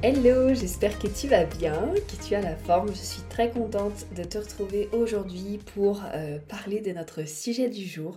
[0.00, 2.90] Hello, j'espère que tu vas bien, que tu as la forme.
[2.90, 7.84] Je suis très contente de te retrouver aujourd'hui pour euh, parler de notre sujet du
[7.84, 8.16] jour,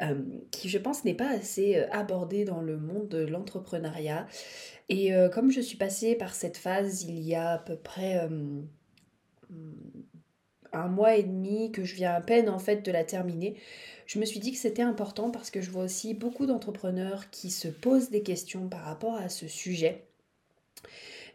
[0.00, 4.26] euh, qui je pense n'est pas assez euh, abordé dans le monde de l'entrepreneuriat.
[4.88, 8.28] Et comme je suis passée par cette phase il y a à peu près
[10.72, 13.56] un mois et demi, que je viens à peine en fait de la terminer,
[14.06, 17.50] je me suis dit que c'était important parce que je vois aussi beaucoup d'entrepreneurs qui
[17.50, 20.04] se posent des questions par rapport à ce sujet.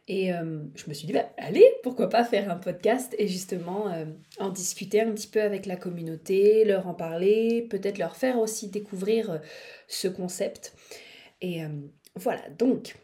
[0.07, 3.91] Et euh, je me suis dit, bah, allez, pourquoi pas faire un podcast et justement
[3.91, 4.05] euh,
[4.39, 8.69] en discuter un petit peu avec la communauté, leur en parler, peut-être leur faire aussi
[8.69, 9.37] découvrir euh,
[9.87, 10.73] ce concept.
[11.41, 11.61] Et
[12.15, 12.95] voilà, donc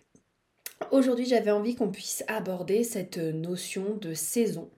[0.90, 4.72] aujourd'hui j'avais envie qu'on puisse aborder cette notion de saison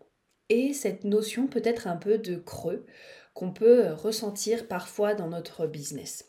[0.49, 2.85] et cette notion peut-être un peu de creux
[3.33, 6.25] qu'on peut ressentir parfois dans notre business.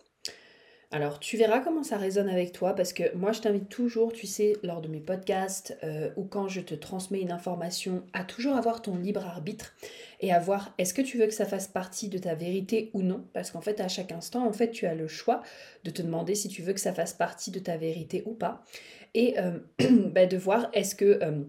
[0.97, 4.27] Alors tu verras comment ça résonne avec toi parce que moi je t'invite toujours, tu
[4.27, 8.57] sais, lors de mes podcasts euh, ou quand je te transmets une information, à toujours
[8.57, 9.75] avoir ton libre arbitre
[10.21, 13.03] et à voir est-ce que tu veux que ça fasse partie de ta vérité ou
[13.03, 13.27] non?
[13.35, 15.43] Parce qu'en fait à chaque instant en fait tu as le choix
[15.85, 18.65] de te demander si tu veux que ça fasse partie de ta vérité ou pas
[19.13, 19.59] et euh,
[20.15, 21.43] bah, de voir est-ce que euh,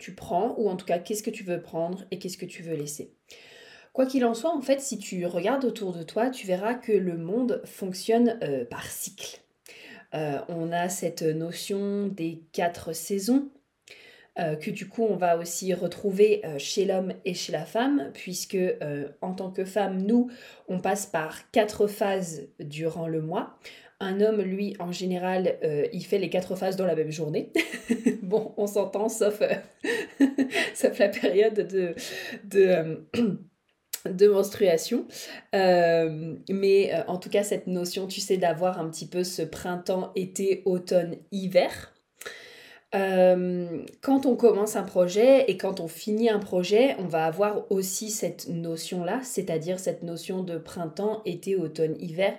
[0.00, 2.64] tu prends, ou en tout cas qu'est-ce que tu veux prendre et qu'est-ce que tu
[2.64, 3.14] veux laisser.
[3.92, 6.92] Quoi qu'il en soit, en fait, si tu regardes autour de toi, tu verras que
[6.92, 9.40] le monde fonctionne euh, par cycle.
[10.14, 13.50] Euh, on a cette notion des quatre saisons,
[14.38, 18.58] euh, que du coup on va aussi retrouver chez l'homme et chez la femme, puisque
[19.20, 20.30] en tant que femme, nous,
[20.68, 23.58] on passe par quatre phases durant le mois.
[24.00, 25.58] Un homme, lui, en général,
[25.92, 27.52] il fait les quatre phases dans la même journée.
[28.22, 29.42] bon, on s'entend, sauf,
[30.74, 31.94] sauf la période de,
[32.44, 33.06] de,
[34.06, 35.06] de menstruation.
[35.52, 40.62] mais en tout cas, cette notion, tu sais, d'avoir un petit peu ce printemps, été,
[40.64, 41.92] automne, hiver.
[42.92, 48.10] quand on commence un projet et quand on finit un projet, on va avoir aussi
[48.10, 52.34] cette notion-là, c'est-à-dire cette notion de printemps, été, automne, hiver,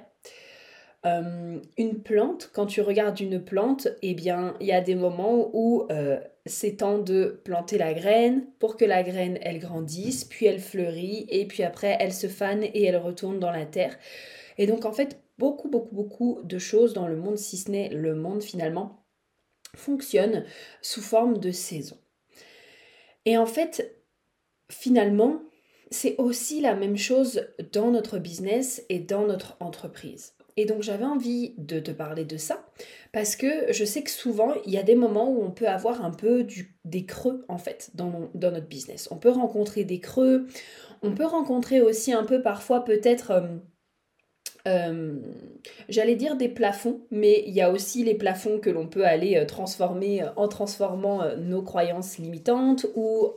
[1.06, 5.50] euh, une plante, quand tu regardes une plante, eh bien, il y a des moments
[5.54, 10.46] où euh, c'est temps de planter la graine pour que la graine, elle grandisse, puis
[10.46, 13.98] elle fleurit, et puis après, elle se fane et elle retourne dans la terre.
[14.58, 17.90] Et donc, en fait, beaucoup, beaucoup, beaucoup de choses dans le monde, si ce n'est
[17.90, 19.06] le monde finalement,
[19.76, 20.46] fonctionnent
[20.82, 21.98] sous forme de saison.
[23.26, 23.96] Et en fait,
[24.70, 25.42] finalement,
[25.92, 30.34] c'est aussi la même chose dans notre business et dans notre entreprise.
[30.58, 32.66] Et donc j'avais envie de te parler de ça
[33.12, 36.04] parce que je sais que souvent il y a des moments où on peut avoir
[36.06, 36.46] un peu
[36.86, 39.08] des creux en fait dans, dans notre business.
[39.12, 40.48] On peut rencontrer des creux,
[41.02, 43.32] on peut rencontrer aussi un peu parfois peut-être...
[43.32, 43.48] Euh,
[44.66, 45.16] euh,
[45.90, 49.36] j'allais dire des plafonds, mais il y a aussi les plafonds que l'on peut aller
[49.36, 53.34] euh, transformer euh, en transformant nos croyances limitantes ou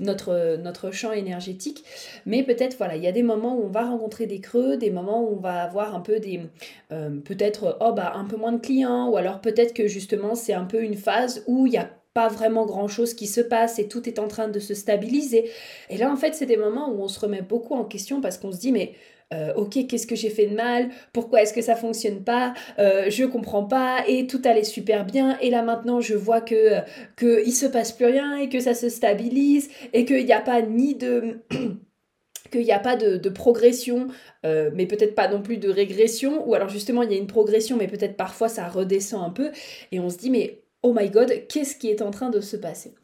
[0.00, 1.84] notre, notre champ énergétique.
[2.26, 4.90] Mais peut-être, voilà, il y a des moments où on va rencontrer des creux, des
[4.90, 6.40] moments où on va avoir un peu des.
[6.88, 10.64] peut-être, oh bah, un peu moins de clients, ou alors peut-être que justement c'est un
[10.64, 13.88] peu une phase où il y a pas vraiment grand chose qui se passe et
[13.88, 15.50] tout est en train de se stabiliser.
[15.88, 18.36] Et là, en fait, c'est des moments où on se remet beaucoup en question parce
[18.38, 18.94] qu'on se dit, mais
[19.32, 20.88] euh, ok, qu'est-ce que j'ai fait de mal?
[21.12, 22.52] Pourquoi est-ce que ça fonctionne pas?
[22.80, 26.80] Euh, Je comprends pas et tout allait super bien et là maintenant je vois que
[27.14, 30.40] que il se passe plus rien et que ça se stabilise et qu'il n'y a
[30.40, 31.38] pas ni de
[32.72, 34.08] a pas de, progression,
[34.44, 37.26] euh, mais peut-être pas non plus de régression, ou alors justement il y a une
[37.28, 39.50] progression, mais peut-être parfois ça redescend un peu,
[39.92, 42.56] et on se dit mais oh my god, qu'est-ce qui est en train de se
[42.56, 42.94] passer?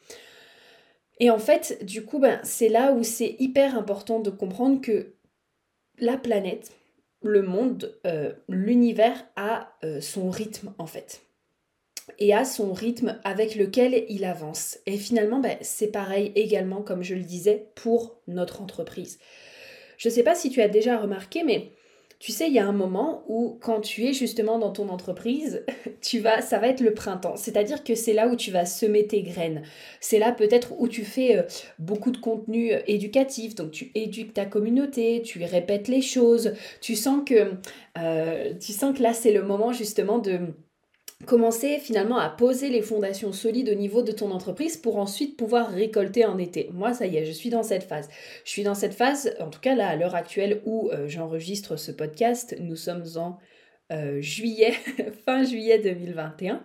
[1.19, 5.15] Et en fait, du coup, ben, c'est là où c'est hyper important de comprendre que
[5.99, 6.73] la planète,
[7.23, 11.23] le monde, euh, l'univers a euh, son rythme en fait.
[12.19, 14.79] Et a son rythme avec lequel il avance.
[14.87, 19.19] Et finalement, ben, c'est pareil également, comme je le disais, pour notre entreprise.
[19.97, 21.73] Je ne sais pas si tu as déjà remarqué, mais
[22.19, 25.65] tu sais, il y a un moment où quand tu es justement dans ton entreprise,
[26.01, 27.37] tu vas, ça va être le printemps.
[27.37, 29.63] C'est-à-dire que c'est là où tu vas semer tes graines.
[30.01, 31.43] C'est là peut-être où tu fais euh,
[31.79, 33.55] beaucoup de contenu euh, éducatif.
[33.55, 36.55] Donc tu éduques ta communauté, tu répètes les choses.
[36.81, 37.53] Tu sens que,
[37.99, 40.41] euh, tu sens que là c'est le moment justement de
[41.25, 45.71] commencer finalement à poser les fondations solides au niveau de ton entreprise pour ensuite pouvoir
[45.71, 46.69] récolter en été.
[46.73, 48.09] Moi, ça y est, je suis dans cette phase.
[48.45, 51.77] Je suis dans cette phase, en tout cas là, à l'heure actuelle où euh, j'enregistre
[51.77, 53.39] ce podcast, nous sommes en
[53.93, 54.75] euh, juillet,
[55.25, 56.63] fin juillet 2021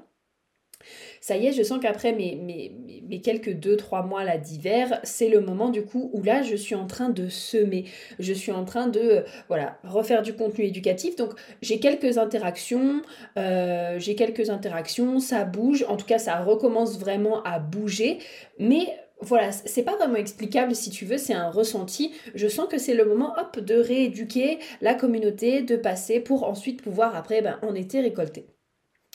[1.19, 2.71] ça y est, je sens qu'après mes, mes,
[3.07, 6.75] mes, quelques 2-3 mois là d'hiver, c'est le moment du coup où là, je suis
[6.75, 7.85] en train de semer.
[8.19, 11.15] Je suis en train de euh, voilà, refaire du contenu éducatif.
[11.15, 13.01] Donc, j'ai quelques interactions,
[13.37, 15.85] euh, j'ai quelques interactions, ça bouge.
[15.87, 18.19] En tout cas, ça recommence vraiment à bouger.
[18.59, 18.87] Mais
[19.21, 22.11] voilà, c'est pas vraiment explicable si tu veux, c'est un ressenti.
[22.33, 26.81] Je sens que c'est le moment, hop, de rééduquer la communauté, de passer pour ensuite
[26.81, 28.47] pouvoir après, ben, en été récolter.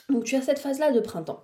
[0.09, 1.43] Donc tu as cette phase-là de printemps.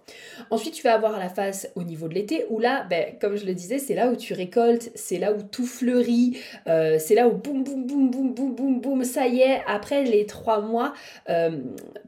[0.50, 3.44] Ensuite, tu vas avoir la phase au niveau de l'été où là, ben, comme je
[3.44, 6.38] le disais, c'est là où tu récoltes, c'est là où tout fleurit,
[6.68, 10.04] euh, c'est là où boum, boum, boum, boum, boum, boum, boum, ça y est, après
[10.04, 10.92] les trois mois,
[11.28, 11.58] euh,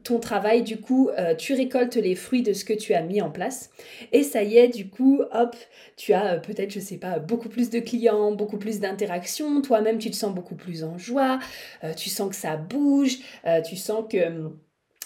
[0.03, 3.21] ton travail, du coup, euh, tu récoltes les fruits de ce que tu as mis
[3.21, 3.69] en place.
[4.13, 5.57] Et ça y est, du coup, hop,
[5.97, 10.09] tu as peut-être, je sais pas, beaucoup plus de clients, beaucoup plus d'interactions, toi-même, tu
[10.09, 11.39] te sens beaucoup plus en joie,
[11.97, 13.17] tu sens que ça bouge,
[13.65, 14.51] tu sens que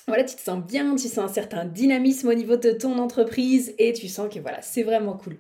[0.10, 3.74] voilà, tu te sens bien, tu sens un certain dynamisme au niveau de ton entreprise
[3.78, 5.38] et tu sens que voilà, c'est vraiment cool.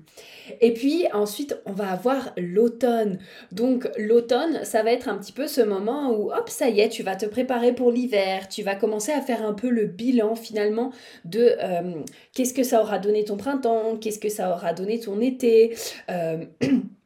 [0.61, 3.19] Et puis ensuite, on va avoir l'automne.
[3.51, 6.89] Donc l'automne, ça va être un petit peu ce moment où hop, ça y est,
[6.89, 10.35] tu vas te préparer pour l'hiver, tu vas commencer à faire un peu le bilan
[10.35, 10.91] finalement
[11.25, 11.93] de euh,
[12.33, 15.75] qu'est-ce que ça aura donné ton printemps, qu'est-ce que ça aura donné ton été.
[16.09, 16.45] Euh,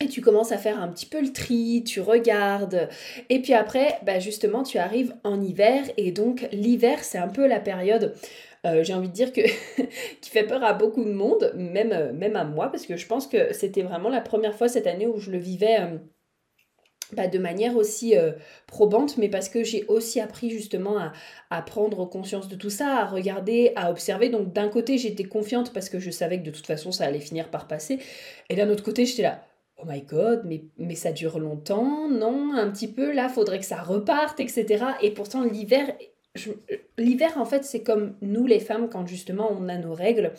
[0.00, 2.88] Et tu commences à faire un petit peu le tri, tu regardes.
[3.30, 5.82] Et puis après, bah justement, tu arrives en hiver.
[5.96, 8.14] Et donc l'hiver, c'est un peu la période,
[8.64, 12.36] euh, j'ai envie de dire, qui fait peur à beaucoup de monde, même, euh, même
[12.36, 15.18] à moi, parce que je pense que c'était vraiment la première fois cette année où
[15.18, 15.80] je le vivais.
[15.80, 15.98] Euh,
[17.12, 18.14] bah, de manière aussi
[18.66, 21.12] probante, mais parce que j'ai aussi appris justement à,
[21.48, 24.28] à, prendre conscience de tout ça, à regarder, à observer.
[24.28, 27.20] Donc d'un côté, j'étais confiante parce que je savais que de toute façon, ça allait
[27.20, 27.98] finir par passer.
[28.50, 29.42] Et d'un autre côté, j'étais là,
[29.78, 33.64] oh my god, mais, mais ça dure longtemps, non, un petit peu, là, faudrait que
[33.64, 34.84] ça reparte, etc.
[35.02, 35.96] Et pourtant, l'hiver,
[36.98, 40.32] l'hiver, en fait, c'est comme nous, les femmes, quand justement on a nos règles,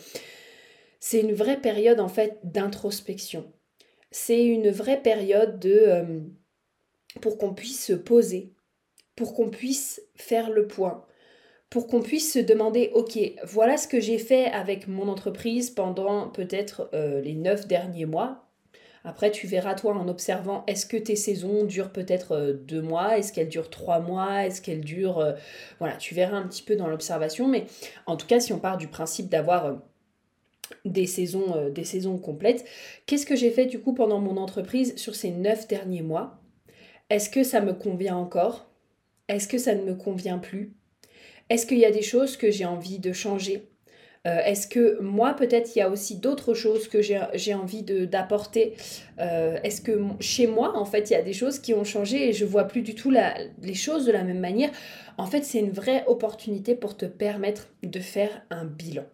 [1.00, 3.50] c'est une vraie période, en fait, d'introspection.
[4.10, 5.82] C'est une vraie période de...
[5.86, 6.20] Euh,
[7.20, 8.52] pour qu'on puisse se poser,
[9.16, 11.04] pour qu'on puisse faire le point,
[11.70, 16.28] pour qu'on puisse se demander, ok, voilà ce que j'ai fait avec mon entreprise pendant
[16.28, 18.49] peut-être euh, les neuf derniers mois,
[19.02, 23.16] après, tu verras toi en observant, est-ce que tes saisons durent peut-être euh, deux mois,
[23.16, 25.20] est-ce qu'elles durent trois mois, est-ce qu'elles durent...
[25.20, 25.32] Euh,
[25.78, 27.64] voilà, tu verras un petit peu dans l'observation, mais
[28.06, 29.74] en tout cas, si on part du principe d'avoir euh,
[30.84, 32.64] des saisons, des saisons complètes,
[33.06, 36.38] qu'est-ce que j'ai fait du coup pendant mon entreprise sur ces neuf derniers mois?
[37.08, 38.70] Est-ce que ça me convient encore?
[39.28, 40.74] Est-ce que ça ne me convient plus?
[41.48, 43.69] Est-ce qu'il y a des choses que j'ai envie de changer?
[44.26, 48.74] Euh, est-ce que moi, peut-être, il y a aussi d'autres choses que j'ai envie d'apporter
[49.18, 52.28] euh, Est-ce que chez moi, en fait, il y a des choses qui ont changé
[52.28, 54.70] et je vois plus du tout les choses de la même manière?
[55.16, 59.04] En fait, c'est une vraie opportunité pour te permettre de faire un bilan.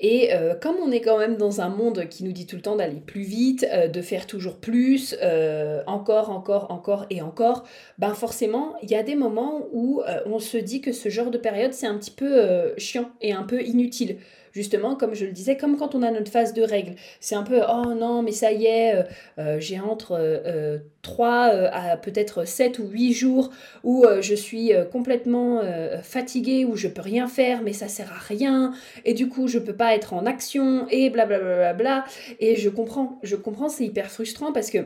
[0.00, 2.62] Et euh, comme on est quand même dans un monde qui nous dit tout le
[2.62, 7.64] temps d'aller plus vite, euh, de faire toujours plus, euh, encore, encore, encore et encore,
[7.98, 11.38] ben forcément, il y a des moments où on se dit que ce genre de
[11.38, 14.18] période, c'est un petit peu chiant et un peu inutile
[14.54, 16.94] justement, comme je le disais, comme quand on a notre phase de règles.
[17.20, 19.02] C'est un peu, oh non, mais ça y est, euh,
[19.38, 23.50] euh, j'ai entre 3 euh, à peut-être 7 ou 8 jours
[23.82, 25.60] où je suis complètement
[26.02, 28.72] fatiguée, où je peux rien faire, mais ça sert à rien,
[29.04, 31.34] et du coup, je peux pas être en action, et blablabla.
[31.44, 32.04] Bla, bla, bla,
[32.38, 34.78] et je comprends, je comprends, c'est hyper frustrant parce que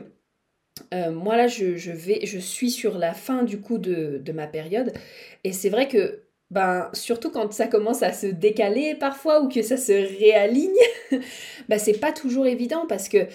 [1.11, 4.93] moi là, je, vais, je suis sur la fin du coup de, de ma période,
[5.43, 9.61] et c'est vrai que ben, surtout quand ça commence à se décaler parfois ou que
[9.61, 10.69] ça se réaligne,
[11.69, 13.27] ben, c'est pas toujours évident parce que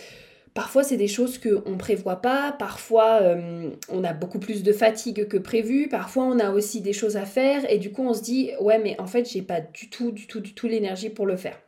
[0.53, 4.73] parfois c'est des choses qu'on ne prévoit pas, parfois euh, on a beaucoup plus de
[4.73, 8.15] fatigue que prévu, parfois on a aussi des choses à faire et du coup on
[8.15, 11.11] se dit ouais mais en fait j'ai pas du tout, du tout, du tout l'énergie
[11.11, 11.59] pour le faire.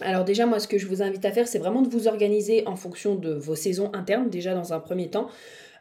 [0.00, 2.66] Alors déjà, moi, ce que je vous invite à faire, c'est vraiment de vous organiser
[2.66, 5.28] en fonction de vos saisons internes, déjà dans un premier temps.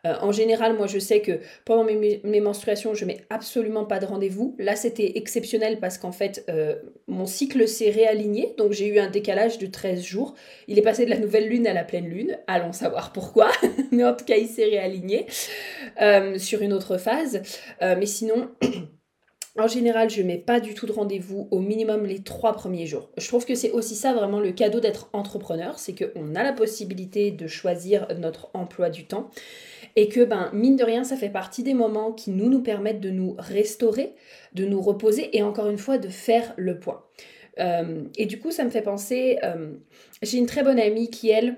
[0.06, 4.06] Euh, en général, moi je sais que pendant mes, menstruations, je mets absolument pas de
[4.06, 4.56] rendez-vous.
[4.60, 6.76] Là, c'était exceptionnel parce qu'en fait, euh,
[7.08, 8.54] mon cycle s'est réaligné.
[8.58, 10.36] Donc j'ai eu un décalage de 13 jours.
[10.68, 12.38] Il est passé de la nouvelle lune à la pleine lune.
[12.48, 13.52] Allons savoir pourquoi.
[13.92, 15.26] mais en tout cas, il s'est réaligné
[16.02, 17.42] euh, sur une autre phase.
[17.82, 18.50] mais sinon...
[19.58, 23.10] En général, je mets pas du tout de rendez-vous au minimum les trois premiers jours.
[23.18, 26.52] Je trouve que c'est aussi ça vraiment le cadeau d'être entrepreneur, c'est qu'on a la
[26.52, 29.30] possibilité de choisir notre emploi du temps.
[29.96, 33.02] Et que ben mine de rien ça fait partie des moments qui nous nous permettent
[33.02, 34.14] de nous restaurer,
[34.54, 37.04] de nous reposer et encore une fois de faire le point.
[37.60, 39.74] Euh, et du coup ça me fait penser, euh,
[40.22, 41.58] j'ai une très bonne amie qui elle,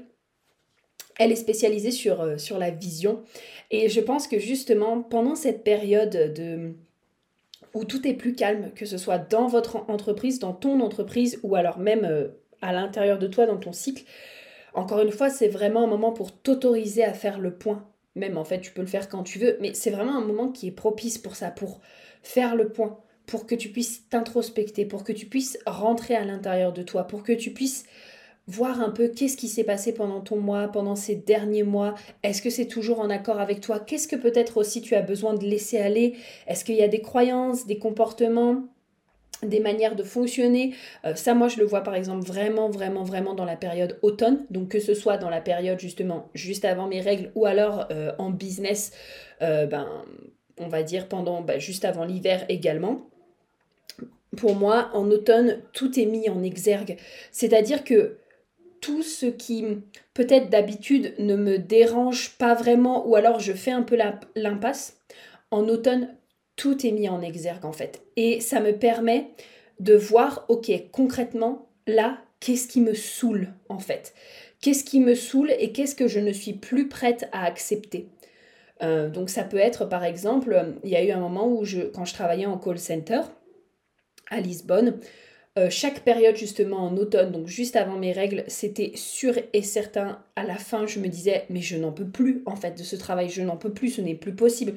[1.18, 3.24] elle est spécialisée sur, euh, sur la vision
[3.72, 6.74] et je pense que justement pendant cette période de
[7.74, 11.56] où tout est plus calme, que ce soit dans votre entreprise, dans ton entreprise ou
[11.56, 14.04] alors même à l'intérieur de toi dans ton cycle,
[14.78, 17.84] encore une fois, c'est vraiment un moment pour t'autoriser à faire le point.
[18.18, 20.50] Même en fait, tu peux le faire quand tu veux, mais c'est vraiment un moment
[20.50, 21.80] qui est propice pour ça, pour
[22.24, 26.74] faire le point, pour que tu puisses t'introspecter, pour que tu puisses rentrer à l'intérieur
[26.74, 27.86] de toi, pour que tu puisses
[28.48, 31.96] voir un peu qu'est-ce qui s'est passé pendant ton mois, pendant ces derniers mois.
[32.24, 33.80] Est-ce que c'est toujours en accord avec toi?
[33.80, 36.16] Qu'est-ce que peut-être aussi tu as besoin de laisser aller?
[36.48, 38.64] Est-ce qu'il y a des croyances, des comportements?
[39.44, 40.74] Des manières de fonctionner.
[41.06, 44.46] Euh, ça, moi, je le vois par exemple vraiment, vraiment, vraiment dans la période automne.
[44.50, 48.12] Donc, que ce soit dans la période justement juste avant mes règles ou alors euh,
[48.18, 48.92] en business,
[49.42, 49.88] euh, ben,
[50.58, 53.08] on va dire pendant, ben, juste avant l'hiver également.
[54.36, 56.98] Pour moi, en automne, tout est mis en exergue.
[57.32, 58.18] C'est-à-dire que
[58.82, 59.66] tout ce qui
[60.14, 63.98] peut-être d'habitude ne me dérange pas vraiment ou alors je fais un peu
[64.36, 64.98] l'impasse,
[65.52, 66.17] en automne,
[66.58, 68.02] tout est mis en exergue en fait.
[68.18, 69.30] Et ça me permet
[69.80, 74.14] de voir, ok, concrètement, là, qu'est-ce qui me saoule en fait
[74.60, 78.10] Qu'est-ce qui me saoule et qu'est-ce que je ne suis plus prête à accepter?
[78.84, 81.82] Euh, donc ça peut être par exemple, il y a eu un moment où je,
[81.82, 83.22] quand je travaillais en call center
[84.30, 85.00] à Lisbonne,
[85.58, 90.20] euh, chaque période justement en automne, donc juste avant mes règles, c'était sûr et certain.
[90.36, 92.96] À la fin, je me disais, mais je n'en peux plus en fait de ce
[92.96, 94.74] travail, je n'en peux plus, ce n'est plus possible.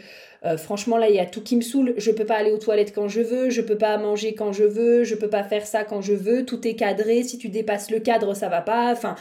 [0.46, 1.92] Euh, franchement, là, il y a tout qui me saoule.
[1.99, 4.64] Je peux pas aller aux toilettes quand je veux, je peux pas manger quand je
[4.64, 6.46] veux, je peux pas faire ça quand je veux.
[6.46, 7.25] Tout est cadré.
[7.25, 8.90] Si tu dépasses le cadre, ça va pas.
[8.90, 9.16] Enfin,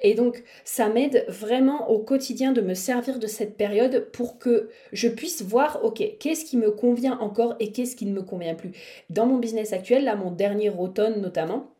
[0.00, 4.70] et donc, ça m'aide vraiment au quotidien de me servir de cette période pour que
[4.92, 8.54] je puisse voir, ok, qu'est-ce qui me convient encore et qu'est-ce qui ne me convient
[8.54, 8.72] plus.
[9.10, 11.76] Dans mon business actuel, là, mon dernier automne notamment,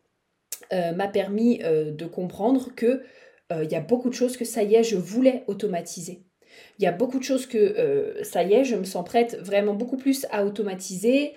[0.73, 3.01] euh, m'a permis euh, de comprendre que
[3.53, 6.23] euh, il y a beaucoup de choses que ça y est, je voulais automatiser.
[6.79, 9.75] Il y a beaucoup de choses que ça y est, je me sens prête vraiment
[9.75, 11.33] beaucoup plus à automatiser.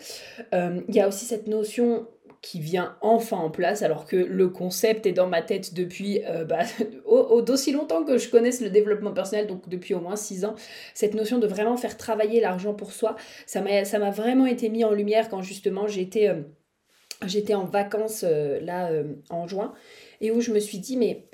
[0.52, 2.06] il y a aussi cette notion
[2.42, 6.44] qui vient enfin en place, alors que le concept est dans ma tête depuis euh,
[6.44, 6.60] bah,
[7.42, 10.54] d'aussi longtemps que je connaisse le développement personnel, donc depuis au moins six ans.
[10.94, 13.16] Cette notion de vraiment faire travailler l'argent pour soi,
[13.46, 18.90] ça m'a vraiment été mis en lumière quand justement j'étais euh, en vacances euh, là
[19.28, 19.74] en juin,
[20.22, 21.26] et où je me suis dit, mais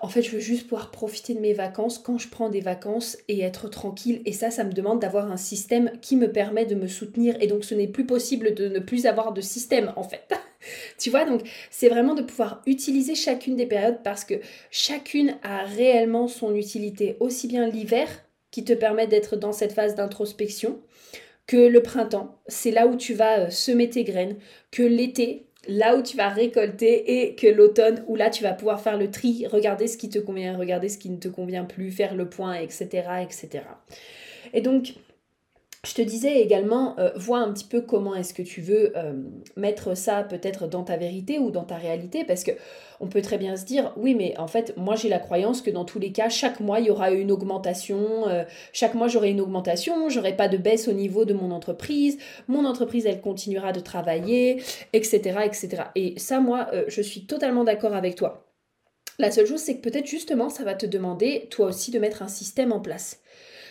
[0.00, 3.16] en fait, je veux juste pouvoir profiter de mes vacances quand je prends des vacances
[3.28, 4.22] et être tranquille.
[4.24, 7.36] Et ça, ça me demande d'avoir un système qui me permet de me soutenir.
[7.40, 10.28] Et donc, ce n'est plus possible de ne plus avoir de système, en fait.
[10.98, 14.34] tu vois, donc, c'est vraiment de pouvoir utiliser chacune des périodes parce que
[14.70, 17.16] chacune a réellement son utilité.
[17.20, 18.08] Aussi bien l'hiver,
[18.50, 20.80] qui te permet d'être dans cette phase d'introspection,
[21.46, 24.36] que le printemps, c'est là où tu vas euh, semer tes graines,
[24.70, 28.80] que l'été, là où tu vas récolter et que l'automne où là tu vas pouvoir
[28.80, 31.90] faire le tri, regarder ce qui te convient, regarder ce qui ne te convient plus,
[31.90, 32.86] faire le point, etc.
[33.22, 33.64] etc.
[34.52, 34.94] Et donc,
[35.86, 39.14] je te disais également, euh, vois un petit peu comment est-ce que tu veux euh,
[39.56, 42.52] mettre ça peut-être dans ta vérité ou dans ta réalité, parce que
[43.00, 45.70] on peut très bien se dire, oui, mais en fait, moi j'ai la croyance que
[45.70, 49.30] dans tous les cas, chaque mois, il y aura une augmentation, euh, chaque mois j'aurai
[49.30, 53.72] une augmentation, j'aurai pas de baisse au niveau de mon entreprise, mon entreprise, elle continuera
[53.72, 55.40] de travailler, etc.
[55.44, 55.84] etc.
[55.94, 58.46] Et ça, moi, je suis totalement d'accord avec toi.
[59.18, 62.22] La seule chose, c'est que peut-être justement, ça va te demander, toi aussi, de mettre
[62.22, 63.20] un système en place.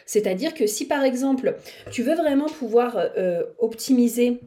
[0.10, 1.56] C'est-à-dire que si par exemple
[1.92, 4.40] tu veux vraiment pouvoir euh, optimiser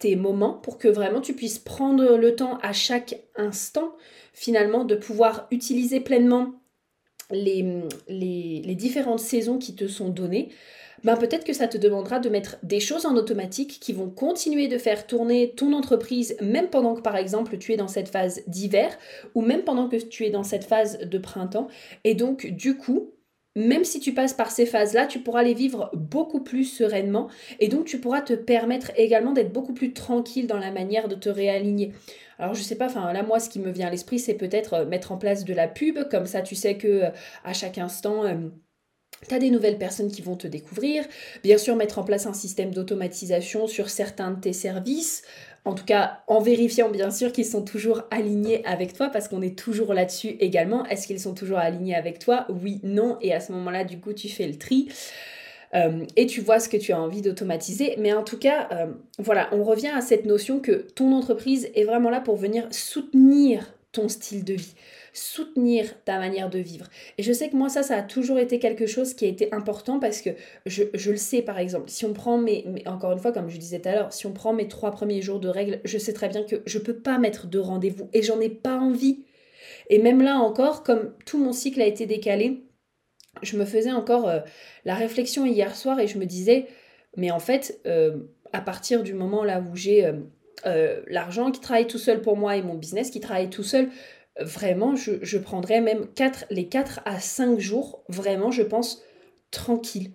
[0.00, 3.94] tes moments pour que vraiment tu puisses prendre le temps à chaque instant
[4.32, 6.54] finalement de pouvoir utiliser pleinement
[7.30, 10.48] les, différentes saisons qui te sont données,
[11.04, 14.68] ben peut-être que ça te demandera de mettre des choses en automatique qui vont continuer
[14.68, 18.42] de faire tourner ton entreprise même pendant que par exemple tu es dans cette phase
[18.46, 18.98] d'hiver
[19.34, 21.68] ou même pendant que tu es dans cette phase de printemps.
[22.04, 23.12] Et donc du coup,
[23.56, 27.28] même si tu passes par ces phases-là, tu pourras les vivre beaucoup plus sereinement
[27.58, 31.14] et donc tu pourras te permettre également d'être beaucoup plus tranquille dans la manière de
[31.16, 31.92] te réaligner.
[32.38, 34.74] Alors je sais pas, enfin là moi ce qui me vient à l'esprit c'est peut-être
[34.74, 37.10] euh, mettre en place de la pub, comme ça tu sais que euh,
[37.44, 38.34] à chaque instant euh,
[39.28, 41.04] tu as des nouvelles personnes qui vont te découvrir.
[41.42, 45.22] Bien sûr, mettre en place un système d'automatisation sur certains de tes services.
[45.66, 49.42] En tout cas, en vérifiant bien sûr qu'ils sont toujours alignés avec toi, parce qu'on
[49.42, 50.86] est toujours là-dessus également.
[50.86, 52.46] Est-ce qu'ils sont toujours alignés avec toi?
[52.48, 53.18] Oui, non.
[53.20, 54.88] Et à ce moment-là, du coup, tu fais le tri.
[55.74, 57.94] Euh, et tu vois ce que tu as envie d'automatiser.
[57.98, 58.86] Mais en tout cas, euh,
[59.18, 63.74] voilà, on revient à cette notion que ton entreprise est vraiment là pour venir soutenir
[63.92, 64.74] ton style de vie,
[65.12, 66.86] soutenir ta manière de vivre.
[67.18, 69.52] Et je sais que moi, ça, ça a toujours été quelque chose qui a été
[69.52, 70.30] important parce que
[70.66, 73.80] je, le sais, par exemple, si on prend mes, encore une fois, comme je disais
[73.80, 76.28] tout à l'heure, si on prend mes trois premiers jours de règles, je sais très
[76.28, 79.24] bien que je peux pas mettre de rendez-vous et j'en ai pas envie.
[79.88, 82.64] Et même là encore, comme tout mon cycle a été décalé,
[83.42, 84.40] je me faisais encore euh,
[84.84, 86.66] la réflexion hier soir et je me disais,
[87.16, 88.16] mais en fait, euh,
[88.52, 90.12] à partir du moment là où j'ai
[90.66, 93.88] euh, l'argent qui travaille tout seul pour moi et mon business qui travaille tout seul,
[94.38, 99.02] vraiment, je, je prendrais même 4, les 4 à 5 jours, vraiment, je pense,
[99.50, 100.12] tranquille.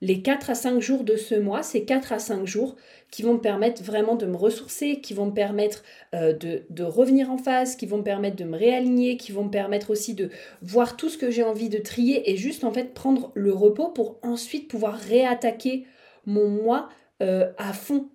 [0.00, 2.76] Les 4 à 5 jours de ce mois, c'est 4 à 5 jours
[3.10, 5.82] qui vont me permettre vraiment de me ressourcer, qui vont me permettre
[6.14, 9.44] euh, de, de, revenir en phase, qui vont me permettre de me réaligner, qui vont
[9.44, 10.30] me permettre aussi de
[10.62, 13.88] voir tout ce que j'ai envie de trier et juste en fait prendre le repos
[13.88, 15.84] pour ensuite pouvoir réattaquer
[16.26, 16.88] mon moi
[17.20, 18.08] euh, à fond.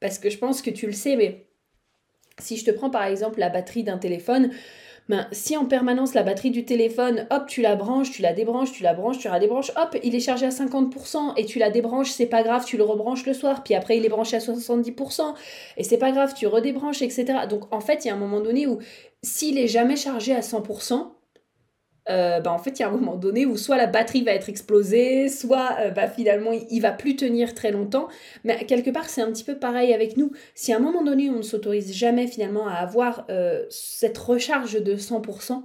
[0.00, 1.48] Parce que je pense que tu le sais, mais
[2.38, 4.50] si je te prends par exemple la batterie d'un téléphone,
[5.08, 8.72] ben, si en permanence la batterie du téléphone, hop, tu la branches, tu la débranches,
[8.72, 11.70] tu la branches, tu la débranches, hop, il est chargé à 50% et tu la
[11.70, 14.40] débranches, c'est pas grave, tu le rebranches le soir, puis après il est branché à
[14.40, 15.34] 70%
[15.78, 17.24] et c'est pas grave, tu redébranches, etc.
[17.48, 18.78] Donc en fait, il y a un moment donné où
[19.22, 21.08] s'il est jamais chargé à 100%,
[22.10, 24.32] euh, bah, en fait, il y a un moment donné où soit la batterie va
[24.32, 28.08] être explosée, soit euh, bah, finalement il va plus tenir très longtemps.
[28.44, 30.32] Mais quelque part, c'est un petit peu pareil avec nous.
[30.54, 34.82] Si à un moment donné, on ne s'autorise jamais finalement à avoir euh, cette recharge
[34.82, 35.62] de 100%,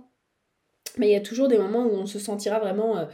[0.97, 3.07] mais il y a toujours des moments où on se sentira vraiment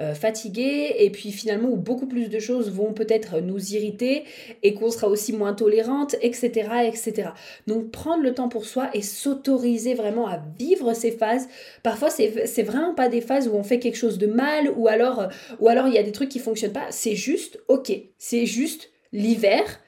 [0.00, 4.24] euh, fatigué et puis finalement où beaucoup plus de choses vont peut-être nous irriter
[4.62, 6.50] et qu'on sera aussi moins tolérante, etc.,
[6.86, 7.30] etc.
[7.66, 11.48] Donc prendre le temps pour soi et s'autoriser vraiment à vivre ces phases.
[11.82, 15.28] Parfois c'est vraiment pas des phases où on fait quelque chose de mal ou alors
[15.60, 16.86] ou alors il y a des trucs qui fonctionnent pas.
[16.90, 19.81] C'est juste ok, c'est juste l'hiver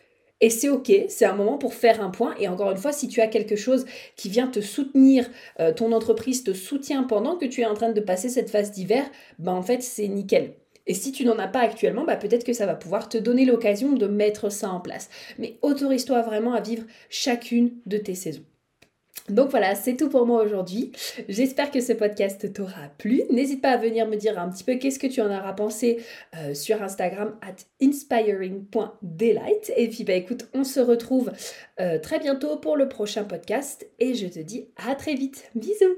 [0.45, 2.35] et c'est ok, c'est un moment pour faire un point.
[2.39, 5.27] Et encore une fois, si tu as quelque chose qui vient te soutenir,
[5.59, 8.71] euh, ton entreprise te soutient pendant que tu es en train de passer cette phase
[8.71, 9.07] d'hiver,
[9.39, 10.53] ben en fait c'est nickel.
[10.87, 13.47] Et si tu n'en as pas actuellement, bah peut-être que ça va pouvoir te donner
[13.47, 15.09] l'occasion de mettre ça en place.
[15.39, 18.45] Mais autorise-toi vraiment à vivre chacune de tes saisons.
[19.31, 20.93] Donc voilà, c'est tout pour moi aujourd'hui.
[21.29, 23.23] J'espère que ce podcast t'aura plu.
[23.31, 26.01] N'hésite pas à venir me dire un petit peu qu'est-ce que tu en auras pensé
[26.37, 29.73] euh, sur Instagram at inspiring.delight.
[29.77, 31.33] Et puis bah écoute, on se retrouve
[31.81, 35.51] euh, très bientôt pour le prochain podcast et je te dis à très vite.
[35.55, 35.97] Bisous